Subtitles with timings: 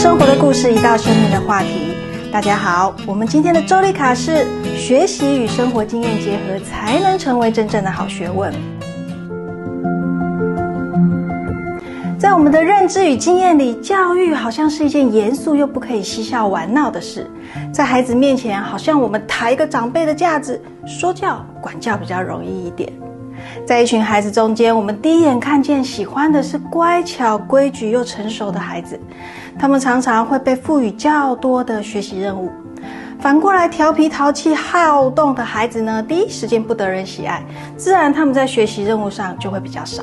[0.00, 1.94] 生活的故事，一道生命的话题。
[2.32, 8.50] 大家好，我们今天的周丽卡是学习与生活经验结合，才能成为真正的好学问。
[12.18, 17.30] 在我们的认知与经验里，教育好像是一件严肃又不可以嬉笑玩闹的事。
[17.70, 22.90] 在孩子面前，好像我们抬一个长辈的架子，说教管教比较容易一点。
[23.66, 28.98] 在一群孩子中间，我们第一眼看见喜欢的是乖巧、规矩又成熟的孩子。
[29.58, 32.50] 他们常常会被赋予较多的学习任务。
[33.18, 37.44] 反过来，调皮、淘气、好动的孩子呢，第一时间不得人喜爱，
[37.76, 40.02] 自然他们在学习任务上就会比较少。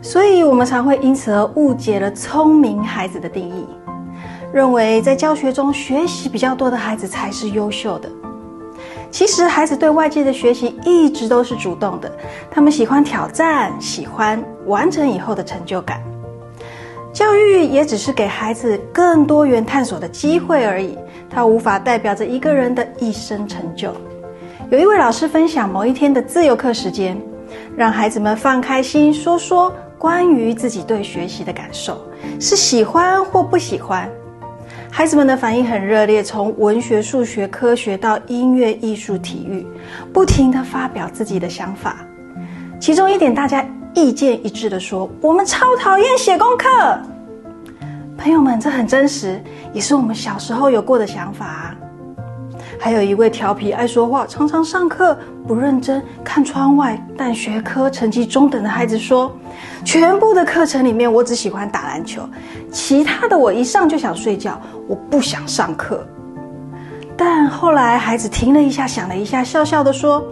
[0.00, 3.66] 所以，我们常会因此而误解了聪明孩子的定义，
[4.52, 8.08] 认为在教学中学习比较多的孩子才是优秀的。
[9.14, 12.10] 其实，孩子对外界的学习一直都是主动的，
[12.50, 16.02] 他们喜欢挑战，喜欢完成以后的成就感。
[17.12, 20.98] 教育也只是给孩子更多元探索的机会而已，
[21.30, 23.92] 它无法代表着一个人的一生成就。
[24.68, 27.16] 有一位老师分享某一天的自由课时间，
[27.76, 31.96] 让孩子们放开心说说关于自己对学习的感受，
[32.40, 34.10] 是喜欢或不喜欢。
[34.96, 39.66] 孩子们的反应很热烈，从文学、数学、科学到音乐、艺术、体育，
[40.12, 41.96] 不停地发表自己的想法。
[42.78, 46.68] 其中一点，大家意见一致的说：“我们超讨厌写功课。”
[48.16, 51.74] 朋友们，这很真实，也是我们小时候有过的想法。
[52.78, 59.30] 还有一位调皮、爱说话、常常上课不认真、看窗外但学科成绩中等的孩子说。
[59.84, 62.28] 全部的课程里面，我只喜欢打篮球，
[62.72, 66.04] 其他的我一上就想睡觉，我不想上课。
[67.16, 70.24] 但后来孩子停了一下，想了一下，笑笑的说：“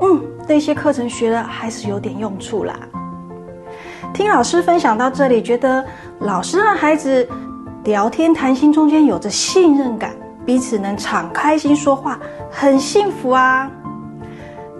[0.00, 2.74] 嗯，那些课程学了还是有点用处啦。”
[4.14, 5.84] 听老师分享到这里，觉得
[6.20, 7.28] 老师和孩子
[7.84, 10.14] 聊天谈心中间有着信任感，
[10.48, 12.18] 彼此能敞开心说话，
[12.50, 13.70] 很幸福啊。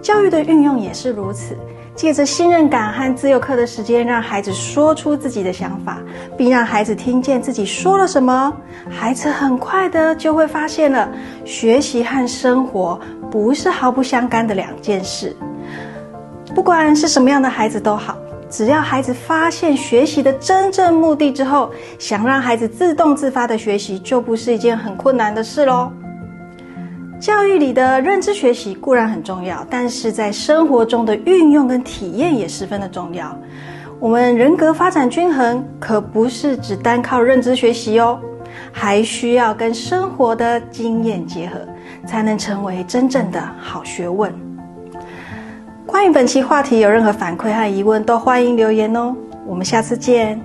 [0.00, 1.54] 教育的运用也是如此。
[1.94, 5.98] 借着信任感和自由课的时间，让孩子说出自己的想法，
[6.38, 8.50] 并让孩子听见自己说了什么。
[8.88, 11.06] 孩子很快的就会发现了，
[11.44, 12.98] 学习和生活
[13.30, 15.36] 不是毫不相干的两件事。
[16.54, 18.16] 不管是什么样的孩子都好，
[18.50, 25.92] 只要孩子发现学习的真正目的之后，想让孩子自动自发的学习，就不是一件很困难的事喽。
[27.20, 33.36] 教育里的认知学习固然很重要，但是在生活中的运用跟体验也十分的重要。
[33.98, 38.20] 我们人格发展均衡，可不是只单靠认知学习哦，
[38.70, 41.58] 还需要跟生活的经验结合，
[42.06, 44.32] 才能成为真正的好学问。
[45.98, 49.12] 欢迎本期话题有任何反馈和疑问，都欢迎留言哦。
[49.44, 50.40] 我们下次见。